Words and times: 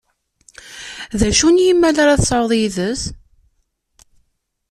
D 1.19 1.21
acu 1.29 1.47
n 1.49 1.57
yimmal 1.63 1.95
ara 2.03 2.19
tesɛuḍ 2.21 2.51
yid-s? 2.59 3.01